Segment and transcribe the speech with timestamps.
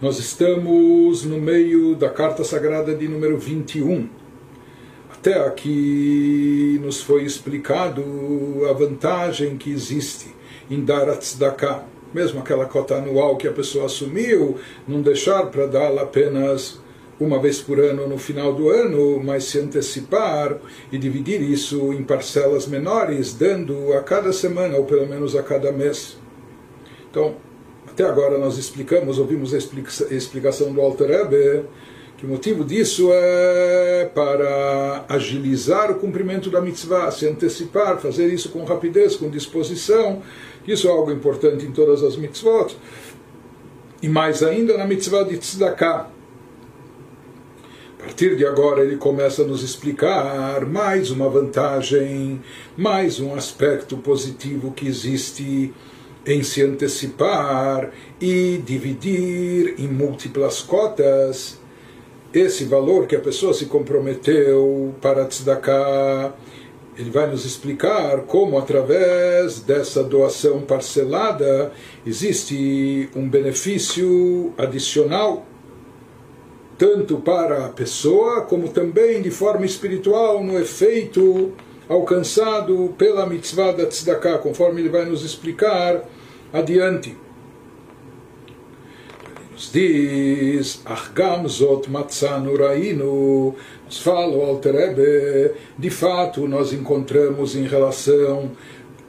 [0.00, 4.08] Nós estamos no meio da carta sagrada de número 21.
[5.12, 8.02] Até aqui nos foi explicado
[8.70, 10.34] a vantagem que existe
[10.70, 11.84] em dar a tzedakah.
[12.14, 14.56] Mesmo aquela cota anual que a pessoa assumiu,
[14.88, 16.80] não deixar para dá-la apenas
[17.20, 20.56] uma vez por ano no final do ano, mas se antecipar
[20.90, 25.70] e dividir isso em parcelas menores, dando a cada semana ou pelo menos a cada
[25.70, 26.16] mês.
[27.10, 27.36] Então,
[28.00, 29.58] até agora nós explicamos, ouvimos a
[30.10, 31.66] explicação do Alter Rebbe,
[32.16, 38.48] que o motivo disso é para agilizar o cumprimento da mitzvah, se antecipar, fazer isso
[38.48, 40.22] com rapidez, com disposição.
[40.66, 42.74] Isso é algo importante em todas as mitzvot.
[44.02, 46.08] E mais ainda na mitzvah de tzedakah.
[47.98, 52.40] A partir de agora ele começa a nos explicar mais uma vantagem,
[52.78, 55.74] mais um aspecto positivo que existe
[56.26, 57.90] em se antecipar
[58.20, 61.58] e dividir em múltiplas cotas
[62.32, 66.32] esse valor que a pessoa se comprometeu para tzedakah.
[66.96, 71.72] Ele vai nos explicar como, através dessa doação parcelada,
[72.06, 75.46] existe um benefício adicional,
[76.76, 81.52] tanto para a pessoa, como também de forma espiritual, no efeito
[81.90, 86.04] alcançado pela mitzvah da tzedakah, conforme ele vai nos explicar
[86.52, 87.16] adiante.
[89.26, 96.72] Ele nos diz, Achgam zot matzanu rainu, nos fala o Alter Ebe, de fato nós
[96.72, 98.52] encontramos em relação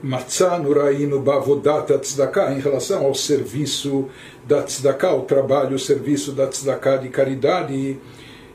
[0.04, 4.10] Matzanu Rainu Bavodat Tzedakah, em relação ao serviço
[4.48, 8.00] da Tzedakah, o trabalho, o serviço da Tzedakah de caridade,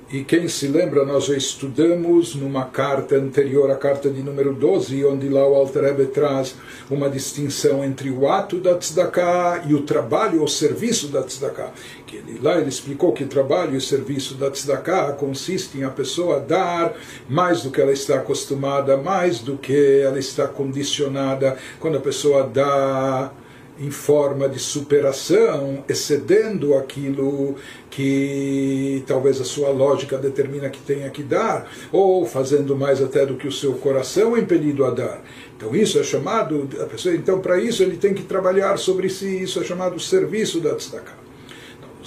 [0.09, 5.29] e quem se lembra, nós estudamos numa carta anterior, a carta de número 12, onde
[5.29, 6.55] lá o Alter traz
[6.89, 11.73] uma distinção entre o ato da tzedakah e o trabalho ou serviço da tzedakah.
[12.07, 16.39] Que ele, lá ele explicou que trabalho e serviço da tzedakah consiste em a pessoa
[16.39, 16.95] dar
[17.29, 21.57] mais do que ela está acostumada, mais do que ela está condicionada.
[21.81, 23.33] Quando a pessoa dá
[23.79, 27.57] em forma de superação, excedendo aquilo
[27.91, 33.37] que talvez a sua lógica determina que tenha que dar, ou fazendo mais até do
[33.37, 35.23] que o seu coração é impelido a dar.
[35.57, 39.43] Então isso é chamado, a pessoa, então para isso ele tem que trabalhar sobre si,
[39.43, 41.26] isso é chamado serviço da tzedakah.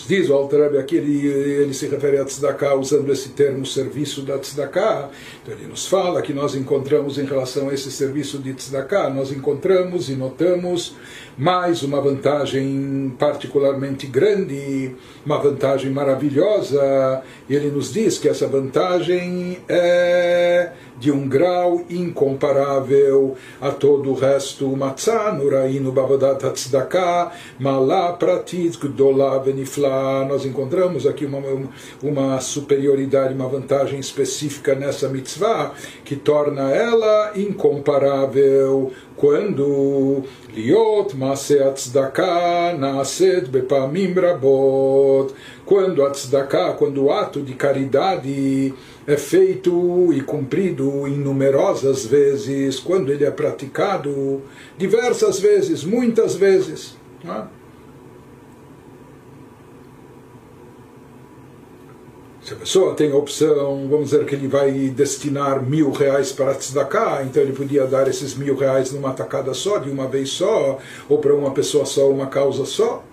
[0.07, 4.37] Diz o Alter aqui, ele, ele se refere a tzedakah usando esse termo serviço da
[4.37, 5.09] tzedakah.
[5.41, 9.31] Então ele nos fala que nós encontramos em relação a esse serviço de tzedakah, nós
[9.31, 10.95] encontramos e notamos
[11.37, 14.95] mais uma vantagem particularmente grande,
[15.25, 17.23] uma vantagem maravilhosa.
[17.47, 24.13] E ele nos diz que essa vantagem é de um grau incomparável a todo o
[24.13, 24.77] resto.
[26.53, 28.17] Tzedakah, Malá.
[30.27, 31.39] Nós encontramos aqui uma,
[32.03, 35.73] uma superioridade, uma vantagem específica nessa mitzvah
[36.03, 40.23] que torna ela incomparável quando
[40.53, 45.33] liot maseat tzedakah naset bepamim rabot
[45.69, 48.73] quando a tzedakah, quando o ato de caridade
[49.05, 54.41] é feito e cumprido em numerosas vezes, quando ele é praticado
[54.79, 56.97] diversas vezes, muitas vezes.
[57.23, 57.43] É?
[62.41, 66.55] Se a pessoa tem a opção, vamos dizer que ele vai destinar mil reais para
[66.55, 70.79] tzedakah, então ele podia dar esses mil reais numa tacada só, de uma vez só,
[71.07, 73.03] ou para uma pessoa só, uma causa só.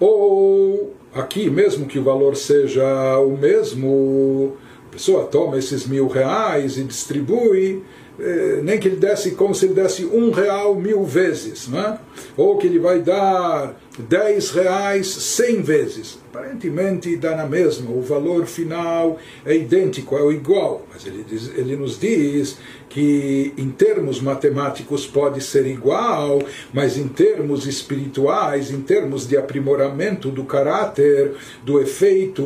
[0.00, 4.56] Ou aqui, mesmo que o valor seja o mesmo,
[4.88, 7.82] a pessoa toma esses mil reais e distribui,
[8.18, 11.98] eh, nem que ele desse como se ele desse um real mil vezes, né?
[12.36, 18.44] ou que ele vai dar dez reais cem vezes aparentemente dá na mesma, o valor
[18.44, 22.58] final é idêntico, é o igual, mas ele, diz, ele nos diz
[22.88, 26.40] que em termos matemáticos pode ser igual,
[26.72, 31.34] mas em termos espirituais, em termos de aprimoramento do caráter,
[31.64, 32.44] do efeito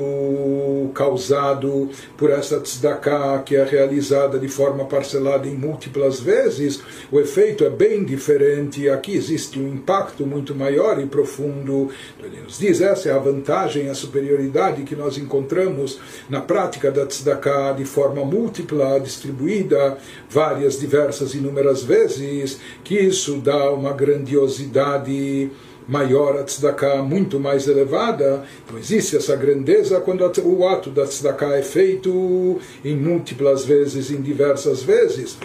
[0.94, 6.82] causado por essa tzedakah que é realizada de forma parcelada em múltiplas vezes,
[7.12, 8.88] o efeito é bem diferente.
[8.88, 11.90] Aqui existe um impacto muito maior e profundo.
[12.18, 15.98] Ele nos diz essa é a vantagem a superioridade que nós encontramos
[16.28, 19.96] na prática da tzedakah de forma múltipla, distribuída
[20.28, 25.50] várias, diversas, inúmeras vezes, que isso dá uma grandiosidade
[25.90, 28.44] maior a tzedakah, muito mais elevada.
[28.64, 34.22] Então existe essa grandeza quando o ato da tzedakah é feito em múltiplas vezes, em
[34.22, 35.36] diversas vezes.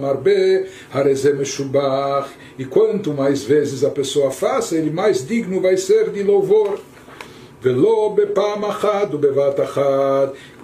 [0.00, 0.66] marbe,
[2.58, 6.80] E quanto mais vezes a pessoa faça, ele mais digno vai ser de louvor.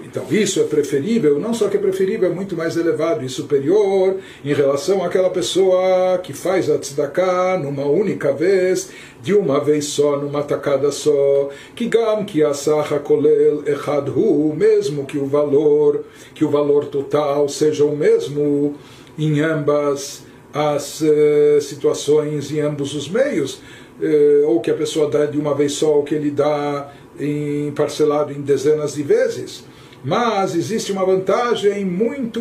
[0.05, 4.17] Então isso é preferível, não só que é preferível, é muito mais elevado e superior
[4.45, 8.91] em relação àquela pessoa que faz a tzedakah numa única vez,
[9.23, 15.05] de uma vez só, numa tacada só, que gam que asaha kolel echad hu, mesmo
[15.05, 16.05] que o valor,
[16.35, 18.75] que o valor total seja o mesmo
[19.17, 23.61] em ambas as uh, situações, em ambos os meios,
[24.01, 27.73] uh, ou que a pessoa dá de uma vez só, ou que ele dá em
[27.73, 29.65] parcelado em dezenas de vezes.
[30.05, 32.41] Mas existe uma vantagem muito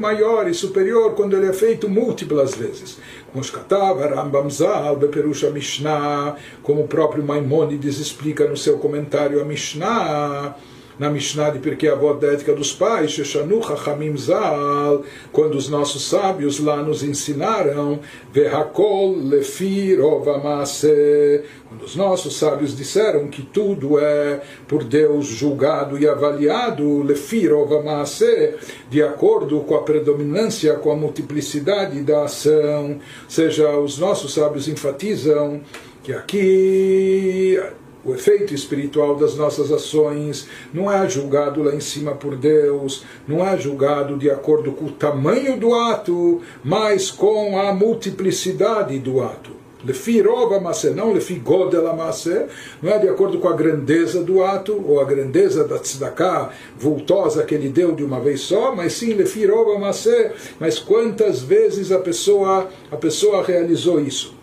[0.00, 2.98] maior e superior quando ele é feito múltiplas vezes.
[3.30, 3.44] Como
[4.96, 10.56] Beperusha Mishnah, como o próprio Maimonides explica no seu comentário a Mishnah,
[10.98, 15.02] na Mishnah de Pirkei Avot da Ética dos Pais, Sheshanu Chachamim Zal,
[15.32, 18.00] quando os nossos sábios lá nos ensinaram,
[18.32, 26.08] Vehakol Lefi Rovamase, quando os nossos sábios disseram que tudo é por Deus julgado e
[26.08, 28.54] avaliado, Lefi Rovamase,
[28.90, 32.98] de acordo com a predominância, com a multiplicidade da ação,
[33.28, 35.60] seja, os nossos sábios enfatizam
[36.02, 37.60] que aqui
[38.04, 43.44] o efeito espiritual das nossas ações não é julgado lá em cima por Deus, não
[43.44, 49.58] é julgado de acordo com o tamanho do ato, mas com a multiplicidade do ato.
[49.84, 50.22] Lefi
[50.60, 52.48] masé, não lefi godel masé,
[52.82, 57.44] não é de acordo com a grandeza do ato, ou a grandeza da tzedakah vultosa
[57.44, 59.46] que ele deu de uma vez só, mas sim lefi
[59.78, 64.37] masé, mas quantas vezes a pessoa, a pessoa realizou isso.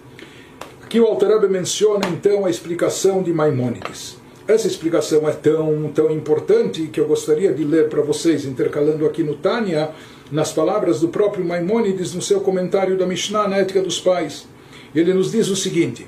[0.86, 4.18] Aqui o Altareb menciona então a explicação de Maimônides.
[4.48, 9.24] Essa explicação é tão, tão importante que eu gostaria de ler para vocês, intercalando aqui
[9.24, 9.90] no Tânia,
[10.32, 14.48] nas palavras do próprio Maimônides no seu comentário da Mishnah na Ética dos Pais.
[14.94, 16.08] Ele nos diz o seguinte: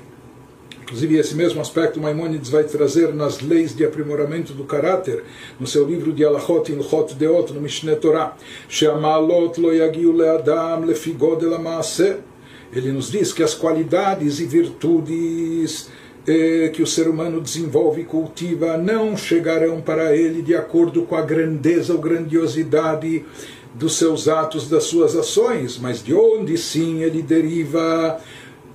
[0.84, 5.24] Inclusive, esse mesmo aspecto Maimonides vai trazer nas leis de aprimoramento do caráter,
[5.58, 8.36] no seu livro de Alachot Ilchot Deot, no Mishneh Torah.
[8.68, 11.44] She'amalot lo yagiu le'adam lefigod
[12.72, 15.88] ele nos diz que as qualidades e virtudes
[16.26, 21.16] eh, que o ser humano desenvolve e cultiva não chegarão para ele de acordo com
[21.16, 23.24] a grandeza ou grandiosidade
[23.74, 28.20] dos seus atos, das suas ações, mas de onde sim ele deriva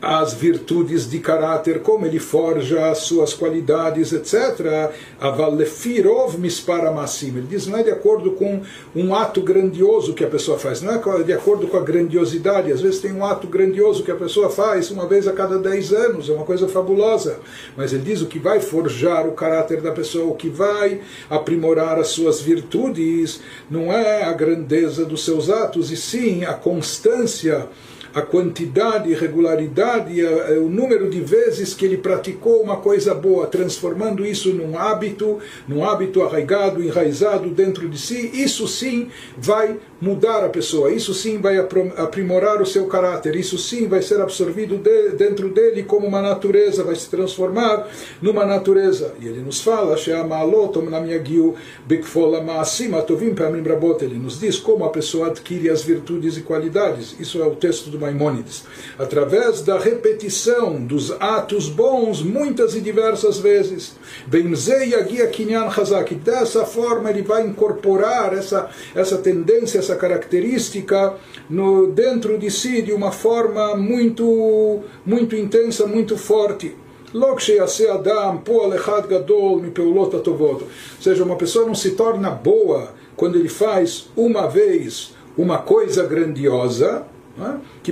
[0.04, 4.92] as virtudes de caráter, como ele forja as suas qualidades, etc.
[5.18, 7.30] Avalefirov misparamassim.
[7.30, 8.62] Ele diz, não é de acordo com
[8.94, 12.70] um ato grandioso que a pessoa faz, não é de acordo com a grandiosidade.
[12.70, 15.94] Às vezes tem um ato grandioso que a pessoa faz uma vez a cada dez
[15.94, 17.40] anos, é uma coisa fabulosa.
[17.78, 21.98] Mas ele diz o que vai forjar o caráter da pessoa, o que vai aprimorar
[21.98, 23.40] as suas virtudes,
[23.72, 27.70] não é a grandeza dos seus atos, e sim a constância
[28.14, 30.24] a quantidade regularidade,
[30.58, 35.84] o número de vezes que ele praticou uma coisa boa, transformando isso num hábito, num
[35.84, 41.58] hábito arraigado, enraizado dentro de si, isso sim vai mudar a pessoa, isso sim vai
[41.58, 46.84] aprimorar o seu caráter, isso sim vai ser absorvido de, dentro dele como uma natureza,
[46.84, 47.88] vai se transformar
[48.22, 49.14] numa natureza.
[49.20, 49.96] E ele nos fala,
[54.02, 57.16] ele nos diz como a pessoa adquire as virtudes e qualidades.
[57.20, 58.64] Isso é o texto do Maimônides.
[59.00, 63.96] Através da repetição dos atos bons, muitas e diversas vezes.
[66.24, 71.16] Dessa forma ele vai incorporar essa, essa tendência, essa característica
[71.50, 76.76] no, dentro de si de uma forma muito, muito intensa, muito forte.
[80.98, 86.06] Ou seja, uma pessoa não se torna boa quando ele faz uma vez uma coisa
[86.06, 87.06] grandiosa,
[87.82, 87.92] que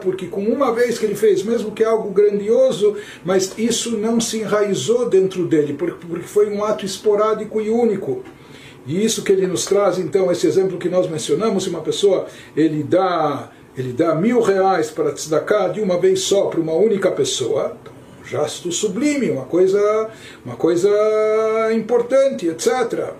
[0.00, 4.20] porque com uma vez que ele fez, mesmo que é algo grandioso, mas isso não
[4.20, 8.22] se enraizou dentro dele, porque foi um ato esporádico e único.
[8.86, 12.26] E isso que ele nos traz, então, esse exemplo que nós mencionamos, se uma pessoa
[12.56, 17.10] ele dá, ele dá mil reais para tzedakah de uma vez só para uma única
[17.10, 20.10] pessoa, então, um gesto sublime, uma coisa,
[20.44, 20.90] uma coisa
[21.72, 23.14] importante, etc.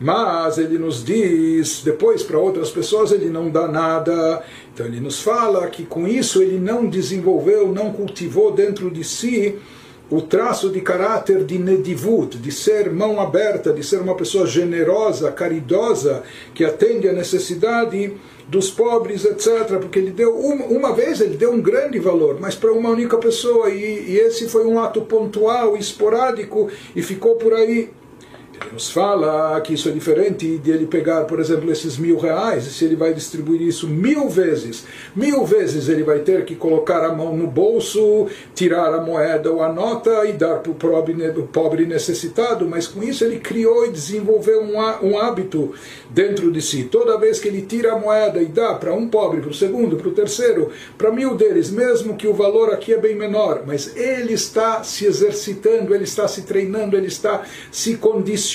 [0.00, 4.42] Mas ele nos diz, depois para outras pessoas ele não dá nada.
[4.72, 9.58] Então ele nos fala que com isso ele não desenvolveu, não cultivou dentro de si
[10.10, 15.30] o traço de caráter de nedivut, de ser mão aberta, de ser uma pessoa generosa,
[15.30, 16.22] caridosa,
[16.54, 18.14] que atende à necessidade
[18.48, 19.78] dos pobres, etc.
[19.78, 23.18] Porque ele deu, uma, uma vez ele deu um grande valor, mas para uma única
[23.18, 27.90] pessoa, e, e esse foi um ato pontual, esporádico, e ficou por aí.
[28.60, 32.66] Ele nos fala que isso é diferente de ele pegar, por exemplo, esses mil reais,
[32.66, 34.84] e se ele vai distribuir isso mil vezes,
[35.14, 39.62] mil vezes ele vai ter que colocar a mão no bolso, tirar a moeda ou
[39.62, 41.14] a nota e dar para o pobre,
[41.52, 45.72] pobre necessitado, mas com isso ele criou e desenvolveu um, hábito
[46.10, 46.84] dentro de si.
[46.84, 49.96] Toda vez que ele tira a moeda e dá para um pobre, para o segundo,
[49.96, 53.96] para o terceiro, para mil deles, mesmo que o valor aqui é bem menor, mas
[53.96, 58.47] ele está se exercitando, ele está se treinando, ele está se condicionando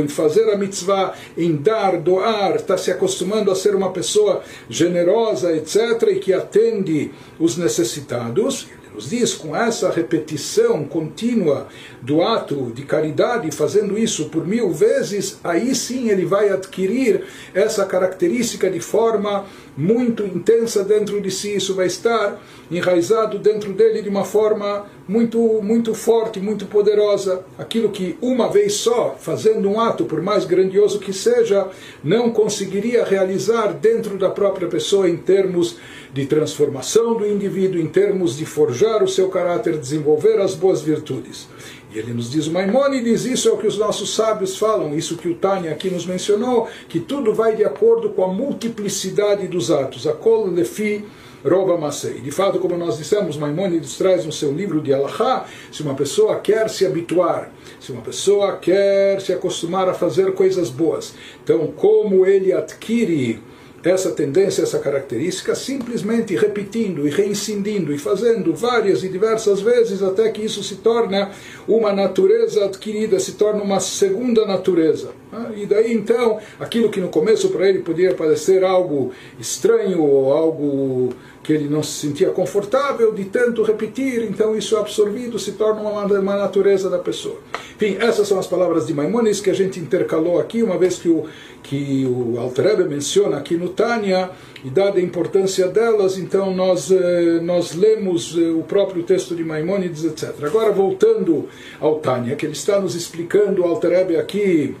[0.00, 5.54] em fazer a mitzvah, em dar, doar, está se acostumando a ser uma pessoa generosa,
[5.54, 8.68] etc., e que atende os necessitados,
[9.06, 11.68] diz com essa repetição contínua
[12.00, 17.24] do ato de caridade, fazendo isso por mil vezes, aí sim ele vai adquirir
[17.54, 19.44] essa característica de forma
[19.76, 22.40] muito intensa dentro de si, isso vai estar
[22.70, 27.44] enraizado dentro dele de uma forma muito, muito forte, muito poderosa.
[27.56, 31.68] Aquilo que uma vez só, fazendo um ato, por mais grandioso que seja,
[32.04, 35.76] não conseguiria realizar dentro da própria pessoa em termos
[36.12, 41.48] de transformação do indivíduo, em termos de forjar o seu caráter, desenvolver as boas virtudes.
[41.92, 45.16] E ele nos diz, o Maimônides, isso é o que os nossos sábios falam, isso
[45.16, 49.70] que o Tânia aqui nos mencionou, que tudo vai de acordo com a multiplicidade dos
[49.70, 50.06] atos.
[50.06, 51.04] A kol lefi
[51.44, 52.20] roba masei.
[52.20, 56.36] De fato, como nós dissemos, Maimônides traz no seu livro de Alahá, se uma pessoa
[56.40, 57.50] quer se habituar,
[57.80, 63.40] se uma pessoa quer se acostumar a fazer coisas boas, então como ele adquire
[63.84, 70.28] essa tendência, essa característica, simplesmente repetindo e reincidindo e fazendo várias e diversas vezes até
[70.30, 71.30] que isso se torna
[71.66, 75.10] uma natureza adquirida, se torna uma segunda natureza.
[75.32, 80.32] Ah, e daí então, aquilo que no começo para ele podia parecer algo estranho ou
[80.32, 81.14] algo
[81.48, 85.80] que ele não se sentia confortável de tanto repetir, então isso é absorvido, se torna
[85.80, 87.38] uma, uma natureza da pessoa.
[87.74, 91.08] Enfim, essas são as palavras de Maimonides que a gente intercalou aqui, uma vez que
[91.08, 91.24] o,
[91.62, 94.28] que o Altrebe menciona aqui no Tânia,
[94.62, 99.42] e dada a importância delas, então nós, eh, nós lemos eh, o próprio texto de
[99.42, 100.34] Maimonides, etc.
[100.42, 101.48] Agora, voltando
[101.80, 104.76] ao Tânia, que ele está nos explicando, o Altrebe aqui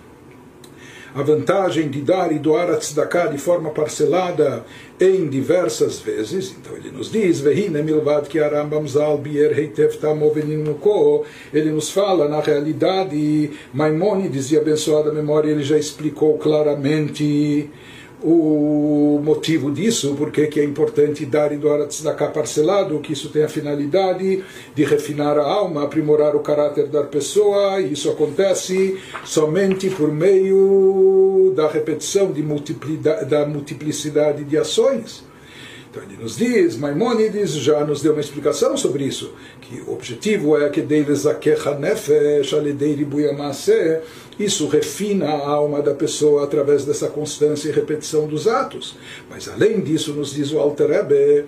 [1.14, 4.64] a vantagem de dar e doar a tzedakah de forma parcelada
[5.00, 6.54] em diversas vezes.
[6.60, 7.40] Então ele nos diz,
[11.52, 17.70] ele nos fala, na realidade, Maimonides, e abençoada memória, ele já explicou claramente
[18.22, 23.44] o motivo disso, porque que é importante dar e doar tzedakah parcelado, que isso tem
[23.44, 24.42] a finalidade
[24.74, 31.52] de refinar a alma, aprimorar o caráter da pessoa, e isso acontece somente por meio
[31.54, 32.32] da repetição
[33.28, 35.27] da multiplicidade de ações.
[35.98, 40.56] Então ele nos diz, Maimonides já nos deu uma explicação sobre isso, que o objetivo
[40.56, 41.24] é que deles
[41.80, 42.52] nefesh
[44.38, 48.96] isso refina a alma da pessoa através dessa constância e repetição dos atos.
[49.28, 51.46] Mas além disso, nos diz o Alter Rebbe,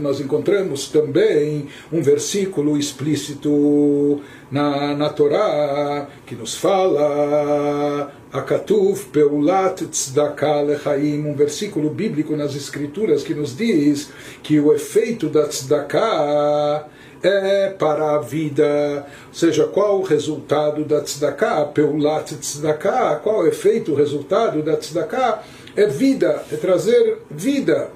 [0.00, 4.20] nós encontramos também um versículo explícito
[4.50, 13.22] na, na Torá que nos fala Akatuf Peulat Tzedakah Lechaim, um versículo bíblico nas Escrituras
[13.22, 14.10] que nos diz
[14.42, 16.86] que o efeito da Tzedakah
[17.22, 23.46] é para a vida, ou seja, qual o resultado da tzedakah, peulat tzedakah, qual o
[23.46, 25.42] efeito, o resultado da tzedakah,
[25.76, 27.90] é vida, é trazer vida.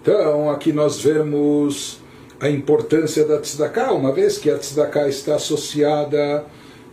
[0.00, 2.00] Então, aqui nós vemos
[2.40, 6.44] a importância da tzedakah, uma vez que a tzedakah está associada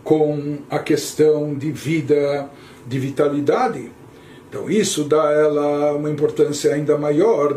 [0.02, 2.48] com a questão de vida,
[2.86, 3.90] de vitalidade.
[4.48, 7.56] Então isso dá a ela uma importância ainda maior.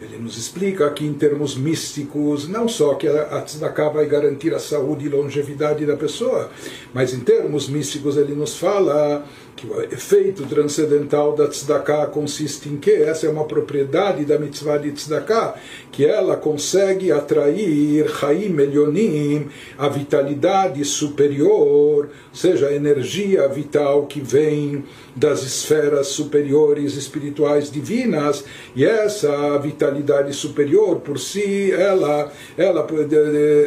[0.00, 4.58] Ele nos explica aqui em termos místicos, não só que a tzedakah vai garantir a
[4.58, 6.50] saúde e longevidade da pessoa,
[6.92, 9.24] mas em termos místicos ele nos fala
[9.58, 14.78] que o efeito transcendental da tzedakah consiste em que essa é uma propriedade da mitzvah
[14.78, 15.56] de tzedakah,
[15.90, 24.20] que ela consegue atrair Chaim Elionim, a vitalidade superior, ou seja, a energia vital que
[24.20, 24.84] vem
[25.16, 28.44] das esferas superiores espirituais divinas,
[28.76, 32.86] e essa vitalidade superior por si, ela, ela,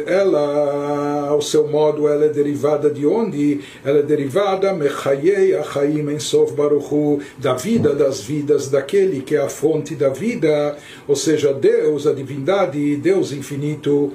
[0.06, 3.60] ela, ao seu modo, ela é derivada de onde?
[3.84, 9.48] Ela é derivada Mechayei Achaim Ensof Baruchu, da vida das vidas, daquele que é a
[9.48, 10.76] fonte da vida,
[11.06, 14.12] ou seja, Deus, a divindade, Deus infinito,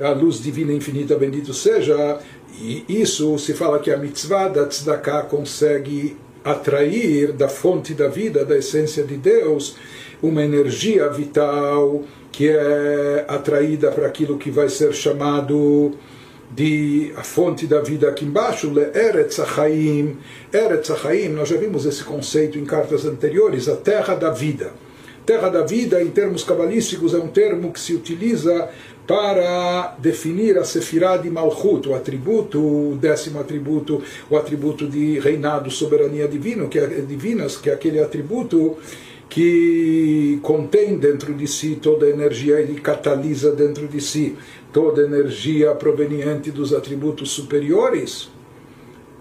[0.00, 2.18] a luz divina infinita, bendito seja,
[2.58, 8.44] e isso se fala que a mitzvah da tzedakah consegue atrair da fonte da vida,
[8.44, 9.76] da essência de Deus,
[10.22, 15.92] uma energia vital que é atraída para aquilo que vai ser chamado
[16.50, 20.16] de a fonte da vida aqui embaixo, Eretz Achaim.
[20.52, 24.72] Eretz Achaim, nós já vimos esse conceito em cartas anteriores, a terra da vida.
[25.24, 28.68] Terra da vida, em termos cabalísticos, é um termo que se utiliza
[29.06, 35.70] para definir a Sefirah de Malchut, o atributo, o décimo atributo, o atributo de reinado,
[35.70, 38.76] soberania divino, que é, divinas, que é aquele atributo
[39.28, 44.36] que contém dentro de si toda a energia, ele catalisa dentro de si
[44.72, 48.30] toda energia proveniente dos atributos superiores.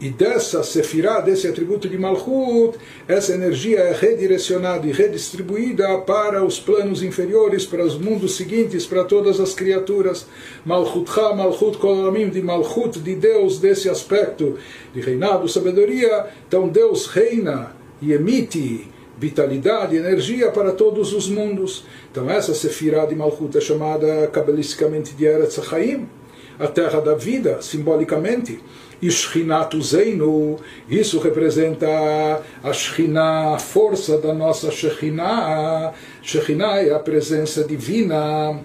[0.02, 6.58] E dessa sefirá, desse atributo de Malchut, essa energia é redirecionada e redistribuída para os
[6.58, 10.26] planos inferiores, para os mundos seguintes, para todas as criaturas.
[10.66, 14.58] Malchutcha, Malchut Kolamim, de Malchut, de Deus, desse aspecto
[14.94, 16.28] de reinado, sabedoria.
[16.48, 18.88] Então Deus reina e emite
[19.20, 21.86] vitalidade, energia para todos os mundos.
[22.12, 26.08] Então essa Sefirah de Malchut é chamada cabalisticamente de Eretz Chaim,
[26.58, 28.60] a terra da vida, simbolicamente.
[29.02, 30.60] E Shechinatu Zeinu,
[30.90, 31.88] isso representa
[32.62, 35.94] a Shekhinah, a força da nossa Shekhinah.
[36.22, 38.60] Shekhinah é a presença divina.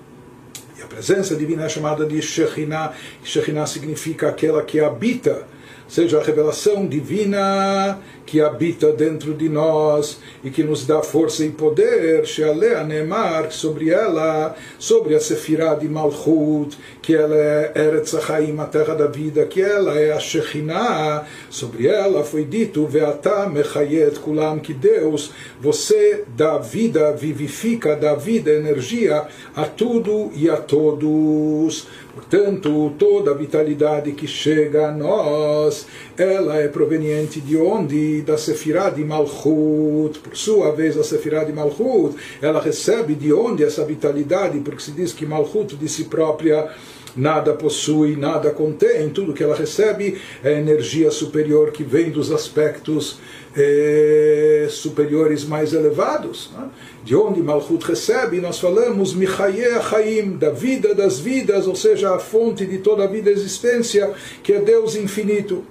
[0.77, 2.93] E a presença divina é chamada de Shekhinah.
[3.23, 5.47] Shekhinah significa aquela que habita
[5.89, 11.51] seja a revelação divina que habita dentro de nós e que nos dá força e
[11.51, 18.59] poder, Shealea Neemar, sobre ela, sobre a Sefirah de Malchut, que ela é Eretz Haim,
[18.59, 24.19] a terra da vida, que ela é a Shekhinah, sobre ela foi dito, Veata Mechayet
[24.21, 31.87] Kulam, que Deus, você dá vida, vivifica, dá vida, energia a tudo e a todos.
[32.15, 36.04] Portanto, toda a vitalidade que chega a nós, Yeah.
[36.17, 38.23] Ela é proveniente de onde?
[38.23, 40.19] Da Sefirah de Malchut.
[40.21, 44.59] Por sua vez, a Sefirah de Malchut, ela recebe de onde essa vitalidade?
[44.61, 46.71] Porque se diz que Malchut de si própria
[47.17, 53.19] nada possui, nada contém, tudo que ela recebe é energia superior que vem dos aspectos
[53.57, 56.51] eh, superiores mais elevados.
[56.53, 56.69] Né?
[57.05, 62.19] De onde Malchut recebe, nós falamos Michaye Chaim, da vida das vidas, ou seja, a
[62.19, 64.13] fonte de toda a vida e existência,
[64.43, 65.65] que é Deus infinito.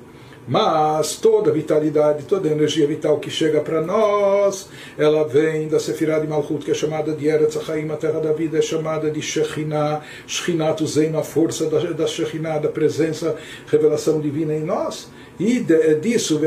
[0.48, 5.80] Mas toda a vitalidade, toda a energia vital que chega para nós, ela vem da
[5.80, 9.10] Sefirah de Malchut, que é chamada de Eretz Chaim, a terra da vida, é chamada
[9.10, 15.10] de Shekhinah, Shekhinah Tuzein, a força da, da Shekhinah, da presença, revelação divina em nós.
[15.40, 16.40] E de, é disso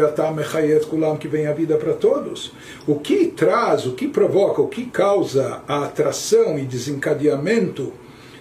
[0.89, 2.53] Kulam, que vem a vida para todos.
[2.87, 7.93] O que traz, o que provoca, o que causa a atração e desencadeamento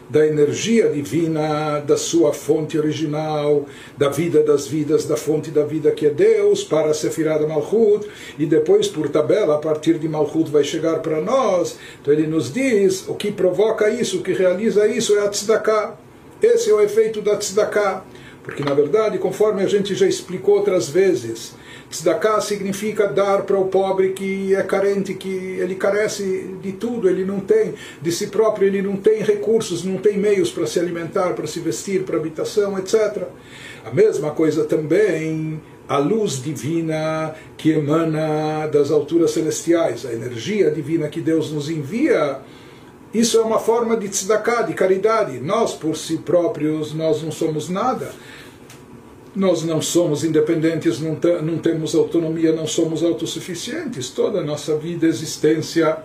[0.09, 3.65] da energia divina, da sua fonte original,
[3.97, 7.47] da vida das vidas, da fonte da vida que é Deus, para a Sefirah da
[7.47, 11.77] Malchut, e depois, por tabela, a partir de Malchut vai chegar para nós.
[12.01, 15.97] Então ele nos diz, o que provoca isso, o que realiza isso é a Tzedakah.
[16.41, 18.03] Esse é o efeito da Tzedakah.
[18.43, 21.55] Porque, na verdade, conforme a gente já explicou outras vezes,
[21.89, 27.24] Tzedakah significa dar para o pobre que é carente, que ele carece de tudo, ele
[27.24, 31.34] não tem de si próprio, ele não tem recursos, não tem meios para se alimentar,
[31.34, 33.24] para se vestir, para habitação, etc.
[33.86, 41.08] A mesma coisa também a luz divina que emana das alturas celestiais, a energia divina
[41.08, 42.39] que Deus nos envia.
[43.13, 45.39] Isso é uma forma de tzedakah, de caridade.
[45.39, 48.12] Nós, por si próprios, nós não somos nada
[49.36, 54.10] nós não somos independentes, não, não temos autonomia, não somos autossuficientes.
[54.10, 55.98] Toda a nossa vida, existência,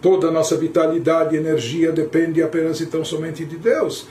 [0.00, 4.06] toda a nossa vitalidade energia depende apenas e tão somente de Deus.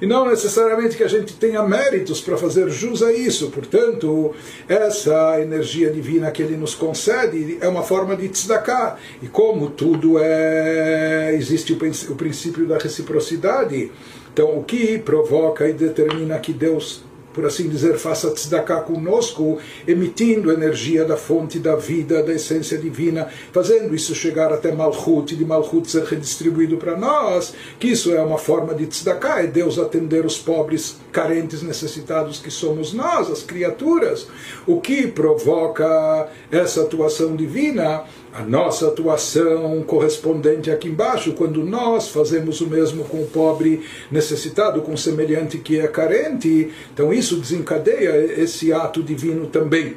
[0.00, 3.50] E não necessariamente que a gente tenha méritos para fazer jus a isso.
[3.50, 4.34] Portanto,
[4.68, 8.96] essa energia divina que Ele nos concede é uma forma de tzedakah.
[9.22, 11.34] E como tudo é.
[11.34, 13.92] existe o princípio da reciprocidade.
[14.32, 20.52] Então, o que provoca e determina que Deus por assim dizer, faça tzedakah conosco, emitindo
[20.52, 25.44] energia da fonte da vida, da essência divina, fazendo isso chegar até Malchut, e de
[25.44, 30.24] Malchut ser redistribuído para nós, que isso é uma forma de tzedakah, é Deus atender
[30.24, 34.26] os pobres, carentes, necessitados que somos nós, as criaturas.
[34.66, 42.60] O que provoca essa atuação divina a nossa atuação correspondente aqui embaixo, quando nós fazemos
[42.60, 48.40] o mesmo com o pobre necessitado, com o semelhante que é carente, então isso desencadeia
[48.40, 49.96] esse ato divino também.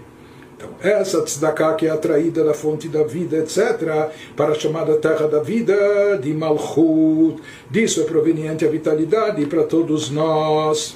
[0.57, 5.27] Então, essa tzedakah que é atraída da fonte da vida, etc., para a chamada terra
[5.27, 10.95] da vida, de Malchut, disso é proveniente a vitalidade para todos nós.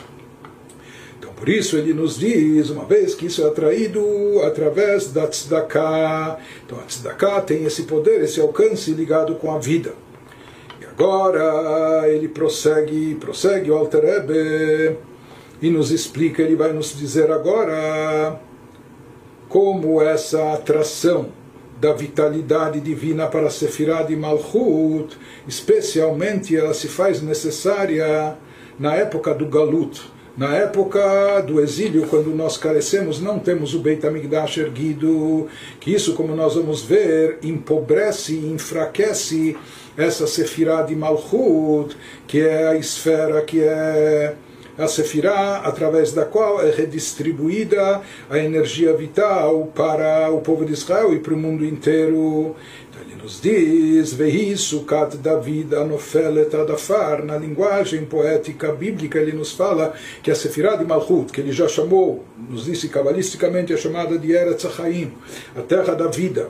[1.39, 4.03] Por isso ele nos diz, uma vez que isso é atraído
[4.43, 6.37] através da tzedakah.
[6.65, 9.93] Então a tzedakah tem esse poder, esse alcance ligado com a vida.
[10.81, 14.97] E agora ele prossegue, prossegue o Alter Ebe,
[15.61, 18.37] e nos explica, ele vai nos dizer agora
[19.47, 21.29] como essa atração
[21.79, 28.37] da vitalidade divina para Sefirah de Malchut, especialmente ela se faz necessária
[28.77, 34.07] na época do Galut na época do exílio, quando nós carecemos, não temos o Beit
[34.07, 35.49] HaMikdash erguido,
[35.81, 39.57] que isso, como nós vamos ver, empobrece e enfraquece
[39.97, 41.93] essa Sefirah de Malchut,
[42.25, 44.33] que é a esfera que é
[44.77, 51.13] a Sefirah, através da qual é redistribuída a energia vital para o povo de Israel
[51.13, 52.55] e para o mundo inteiro
[53.15, 60.31] nos diz, Vehi Sukat David Anofelet Adafar, na linguagem poética bíblica, ele nos fala que
[60.31, 64.65] a Sefirah de Malchut, que ele já chamou, nos disse cabalisticamente, é chamada de Eretz
[64.75, 65.13] Chaim,
[65.55, 66.49] a terra da vida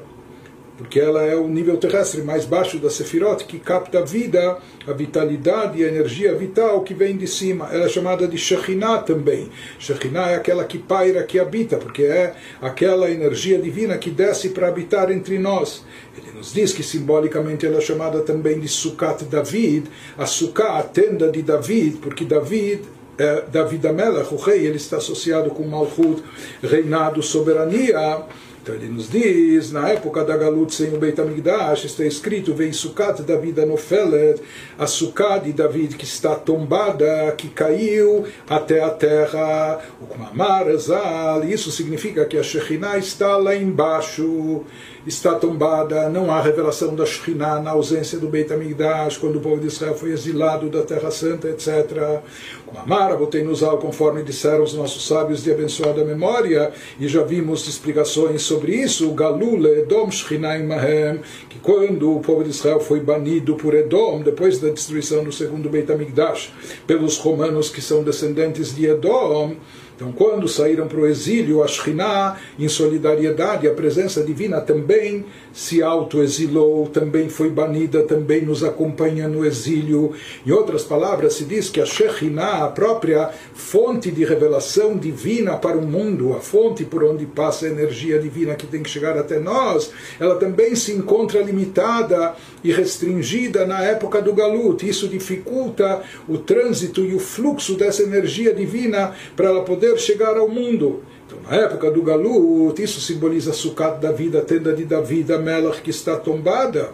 [0.79, 4.93] porque ela é o nível terrestre mais baixo da Sefirot, que capta a vida, a
[4.93, 7.67] vitalidade e a energia vital que vem de cima.
[7.69, 9.49] Ela é chamada de Shekhinah também.
[9.77, 14.69] Shekhinah é aquela que paira, que habita, porque é aquela energia divina que desce para
[14.69, 15.83] habitar entre nós.
[16.17, 19.83] Ele nos diz que simbolicamente ela é chamada também de Sukkot David,
[20.17, 22.83] a Sukkah, a tenda de David, porque David
[23.17, 26.23] é, David Amelech, o rei, ele está associado com Malchut,
[26.63, 28.23] reinado, soberania.
[28.61, 32.73] Então ele nos diz, na época da Galut sem o Beit HaMikdash, está escrito, vem
[32.73, 34.41] Sukkot David Anofelet,
[34.77, 41.45] a Sukkah de David que está tombada, que caiu até a terra, o Kumamar Azal,
[41.45, 44.63] isso significa que a Shekhinah está lá embaixo,
[45.07, 49.61] está tombada, não há revelação da Shekhinah na ausência do Beit HaMikdash, quando o povo
[49.61, 52.21] de Israel foi exilado da Terra Santa, etc.
[52.65, 57.67] Kumamar, botei no Zal, conforme disseram os nossos sábios de abençoada memória, e já vimos
[57.67, 63.55] explicações sobre isso, Galule, Edom, Shechinaim Mahem, que quando o povo de Israel foi banido
[63.55, 66.51] por Edom, depois da destruição do segundo Beit HaMikdash,
[66.87, 69.55] pelos romanos que são descendentes de Edom,
[69.99, 75.83] então, quando saíram para o exílio, a Shekhinah, em solidariedade, a presença divina também se
[75.83, 80.13] autoexilou, também foi banida, também nos acompanha no exílio.
[80.47, 85.77] Em outras palavras, se diz que a Shekhinah, a própria fonte de revelação divina para
[85.77, 89.37] o mundo, a fonte por onde passa a energia divina que tem que chegar até
[89.37, 94.87] nós, ela também se encontra limitada e restringida na época do Galut.
[94.87, 100.47] Isso dificulta o trânsito e o fluxo dessa energia divina para ela poder chegar ao
[100.47, 101.03] mundo.
[101.25, 105.37] Então, na época do Galut, isso simboliza Sukkot da vida, a tenda de Davi, a
[105.37, 106.91] Melach que está tombada.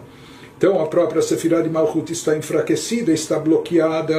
[0.58, 4.14] Então, a própria Sefirah de Malchut está enfraquecida, está bloqueada.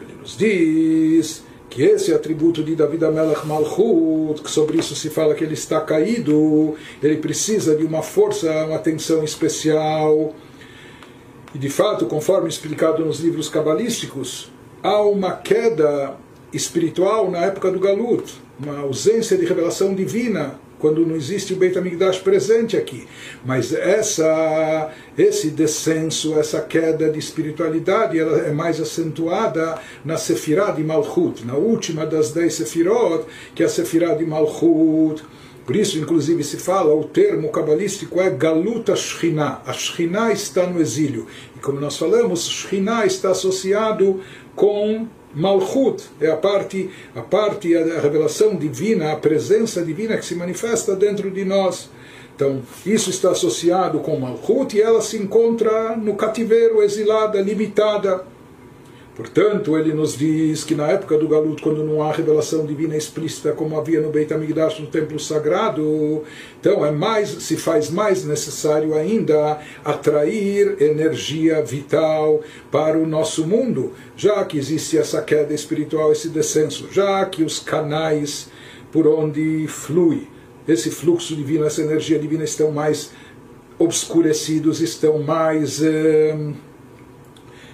[0.00, 5.34] Ele nos diz que esse atributo de Davi Melach Malchut, que sobre isso se fala
[5.34, 10.34] que ele está caído, ele precisa de uma força, uma atenção especial.
[11.54, 16.14] E de fato, conforme explicado nos livros cabalísticos, há uma queda
[16.52, 21.78] espiritual na época do Galut, uma ausência de revelação divina quando não existe o Beit
[21.78, 23.06] HaMikdash presente aqui.
[23.44, 30.82] Mas essa, esse descenso, essa queda de espiritualidade, ela é mais acentuada na Sefirah de
[30.82, 35.22] Malchut, na última das dez Sefirot, que é a Sefirah de Malchut.
[35.64, 39.62] Por isso, inclusive, se fala, o termo cabalístico é Galuta Shechina.
[39.64, 41.26] A Shechina está no exílio.
[41.56, 44.20] E como nós falamos, Shechina está associado
[44.56, 50.34] com Malchut é a parte, a parte, a revelação divina, a presença divina que se
[50.34, 51.88] manifesta dentro de nós.
[52.34, 58.24] Então, isso está associado com Malchut e ela se encontra no cativeiro, exilada, limitada.
[59.14, 63.52] Portanto, ele nos diz que na época do Galut, quando não há revelação divina explícita
[63.52, 66.22] como havia no Beit HaMikdash, no templo sagrado,
[66.58, 73.92] então é mais, se faz mais necessário ainda atrair energia vital para o nosso mundo,
[74.16, 78.48] já que existe essa queda espiritual, esse descenso, já que os canais
[78.90, 80.26] por onde flui
[80.66, 83.10] esse fluxo divino, essa energia divina estão mais
[83.78, 85.82] obscurecidos, estão mais...
[85.82, 86.52] Eh,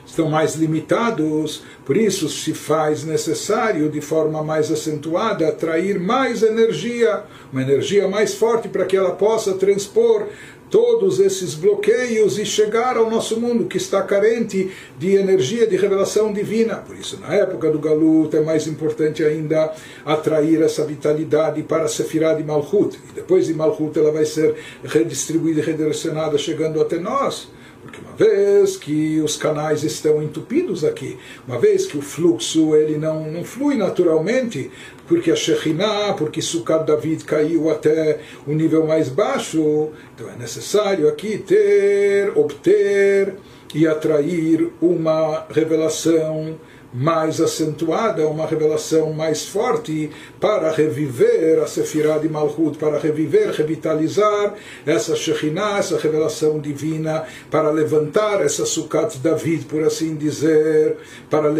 [0.08, 7.22] estão mais limitados, por isso se faz necessário, de forma mais acentuada, atrair mais energia,
[7.52, 10.26] uma energia mais forte para que ela possa transpor
[10.70, 16.32] todos esses bloqueios e chegar ao nosso mundo que está carente de energia de revelação
[16.32, 16.76] divina.
[16.76, 19.72] Por isso, na época do Galut, é mais importante ainda
[20.04, 22.98] atrair essa vitalidade para a Sefirah de Malchut.
[23.10, 27.48] E depois de Malchut ela vai ser redistribuída e redirecionada chegando até nós
[27.82, 32.98] Porque uma vez que os canais estão entupidos aqui, uma vez que o fluxo ele
[32.98, 34.70] não, não flui naturalmente,
[35.06, 41.08] porque a Shekhinah, porque Sukkot David caiu até o nível mais baixo, então é necessário
[41.08, 43.36] aqui ter, obter
[43.74, 46.58] e atrair uma revelação
[46.92, 54.54] mais acentuada, uma revelação mais forte para reviver a Sefirah de Malchut, para reviver, revitalizar
[54.86, 60.96] essa Shekhinah, essa revelação divina, para levantar essa Sukkot David, por assim dizer,
[61.28, 61.50] para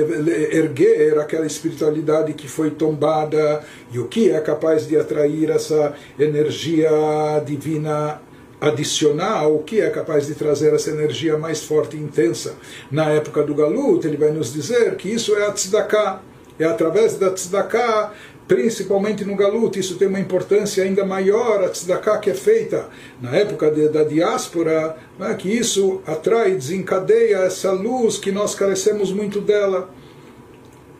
[0.52, 3.62] erguer aquela espiritualidade que foi tombada.
[3.92, 6.90] E o que é capaz de atrair essa energia
[7.44, 8.20] divina
[8.60, 12.56] adicional que é capaz de trazer essa energia mais forte e intensa.
[12.90, 16.22] Na época do Galut, ele vai nos dizer que isso é a tzedakah.
[16.58, 18.12] É através da tzedakah,
[18.48, 22.88] principalmente no Galut, isso tem uma importância ainda maior, a tzedakah que é feita
[23.20, 29.12] na época de, da diáspora, né, que isso atrai, desencadeia essa luz que nós carecemos
[29.12, 29.88] muito dela.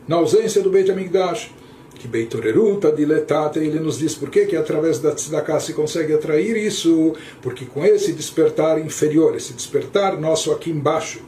[0.07, 1.58] Na ausência do Beit HaMikdash
[1.99, 4.45] que Beitoreruta diletate, ele nos diz por quê?
[4.45, 10.19] que através da tzedakah se consegue atrair isso, porque com esse despertar inferior, esse despertar
[10.19, 11.21] nosso aqui embaixo,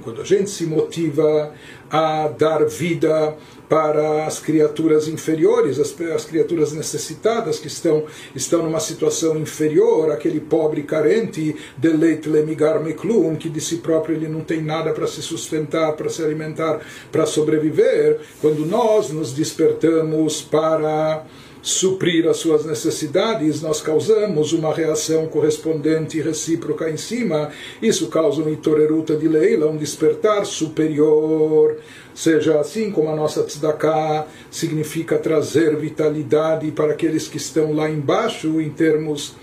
[0.00, 1.52] quando a gente se motiva
[1.90, 3.36] a dar vida
[3.68, 10.40] para as criaturas inferiores, as, as, criaturas necessitadas que estão, estão numa situação inferior, aquele
[10.40, 15.20] pobre carente, deleit lemigar meklum, que de si próprio ele não tem nada para se
[15.20, 21.24] sustentar, para se alimentar, para sobreviver, quando nós nos despertamos para
[21.66, 27.50] suprir as suas necessidades, nós causamos uma reação correspondente e recíproca em cima.
[27.82, 31.76] Isso causa um itoreruta de leila, um despertar superior.
[32.14, 38.60] Seja assim como a nossa tzedakah significa trazer vitalidade para aqueles que estão lá embaixo
[38.60, 39.34] em termos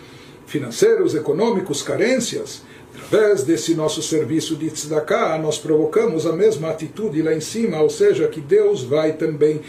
[0.47, 2.62] financeiros, econômicos, carências.
[2.95, 7.89] Através desse nosso serviço de tzedakah, nós provocamos a mesma atitude lá em cima, ou
[7.89, 9.59] seja, que Deus vai também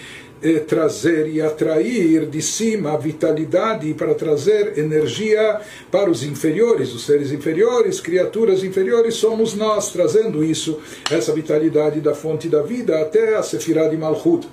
[0.66, 7.32] trazer e atrair de cima a vitalidade para trazer energia para os inferiores, os seres
[7.32, 10.78] inferiores, criaturas inferiores, somos nós trazendo isso,
[11.10, 14.46] essa vitalidade da fonte da vida até a Sefirah de Malchut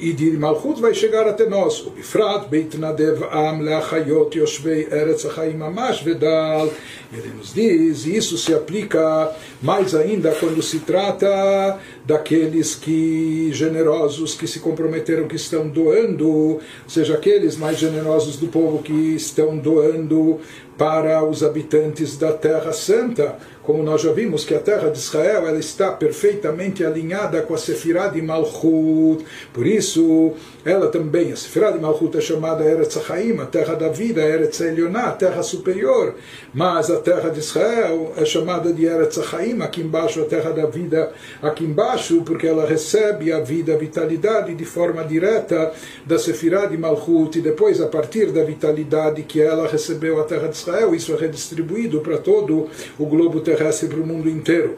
[0.00, 1.86] e de Malchut vai chegar até nós.
[1.86, 6.70] O Bifrat, Beit Nadev Am Leachayot Yoshvei Eretz Achaim Amash Vedal.
[7.12, 9.32] Ele nos diz, e isso se aplica
[9.62, 16.60] mais ainda quando se trata daqueles que generosos que se comprometeram, que estão doando, ou
[16.88, 20.40] seja, aqueles mais generosos do povo que estão doando
[20.76, 23.36] para os habitantes da Terra Santa
[23.66, 27.58] como nós já vimos que a terra de Israel ela está perfeitamente alinhada com a
[27.58, 30.34] Sefirah de Malchut, por isso
[30.64, 34.60] ela também, a Sefirah de Malchut é chamada Eretz Haim, a terra da vida, Eretz
[34.60, 36.14] Elioná, a terra superior,
[36.54, 40.66] mas a terra de Israel é chamada de Eretz Haim, aqui embaixo a terra da
[40.66, 41.12] vida,
[41.42, 45.72] aqui embaixo, porque ela recebe a vida, a vitalidade de forma direta
[46.06, 50.46] da Sefirah de Malchut e depois a partir da vitalidade que ela recebeu a terra
[50.46, 54.76] de Israel, isso é redistribuído para todo o globo terrestre para o mundo inteiro.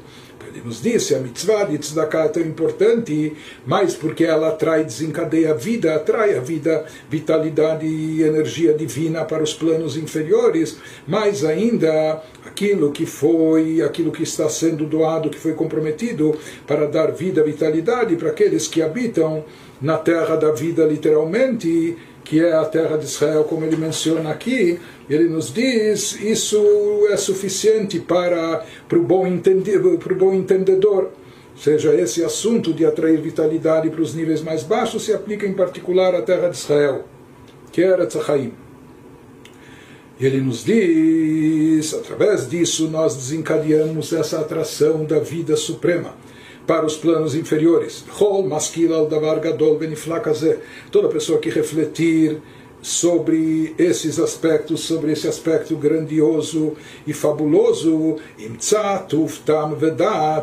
[0.48, 3.34] Ele nos disse, a mitzvah de tzedakah é tão importante,
[3.66, 9.42] mais porque ela atrai, desencadeia a vida, atrai a vida, vitalidade e energia divina para
[9.42, 15.52] os planos inferiores, mais ainda aquilo que foi, aquilo que está sendo doado, que foi
[15.52, 16.34] comprometido
[16.66, 19.44] para dar vida, vitalidade para aqueles que habitam
[19.80, 21.96] na terra da vida literalmente,
[22.28, 26.58] que é a terra de Israel, como ele menciona aqui, ele nos diz isso
[27.10, 29.24] é suficiente para, para, o, bom
[29.98, 31.04] para o bom entendedor.
[31.04, 35.54] Ou seja, esse assunto de atrair vitalidade para os níveis mais baixos se aplica em
[35.54, 37.06] particular à terra de Israel,
[37.72, 38.52] que era Tzachaim.
[40.20, 46.14] E ele nos diz, através disso nós desencadeamos essa atração da vida suprema
[46.68, 48.04] para os planos inferiores.
[50.92, 52.42] Toda pessoa que refletir
[52.82, 56.74] sobre esses aspectos, sobre esse aspecto grandioso
[57.06, 58.16] e fabuloso,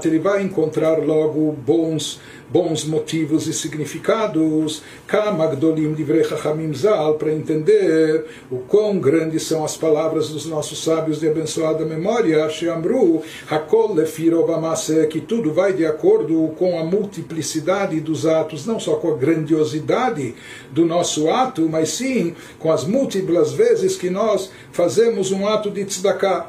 [0.07, 8.25] ele vai encontrar logo bons bons motivos e significados, Kamagdolim Divrei Chachamim Zal, para entender
[8.51, 15.08] o quão grandes são as palavras dos nossos sábios de abençoada memória, Sheamru, Hakol Lefirobamase,
[15.08, 20.36] que tudo vai de acordo com a multiplicidade dos atos, não só com a grandiosidade
[20.71, 25.84] do nosso ato, mas sim com as múltiplas vezes que nós fazemos um ato de
[25.86, 26.47] tzedakah.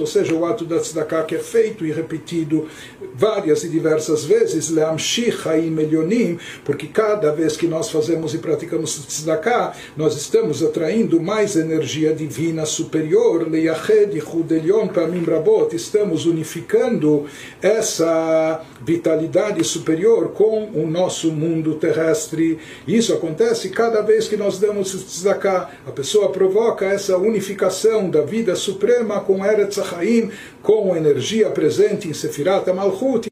[0.00, 2.68] Ou seja, o ato da tzedakah que é feito e repetido
[3.14, 4.72] várias e diversas vezes,
[6.64, 12.64] porque cada vez que nós fazemos e praticamos tzedakah, nós estamos atraindo mais energia divina
[12.64, 14.18] superior, Leiached
[15.26, 17.26] Rabot, estamos unificando
[17.60, 22.58] essa vitalidade superior com o nosso mundo terrestre.
[22.86, 25.70] Isso acontece cada vez que nós damos tzedakah.
[25.86, 30.30] A pessoa provoca essa unificação da vida suprema com Eretz Haim,
[30.62, 33.28] com a energia presente em Sefirat Malchut